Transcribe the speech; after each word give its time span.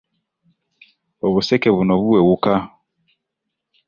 Obuseke 1.25 1.67
buno 1.75 1.93
buwewuka. 2.01 2.53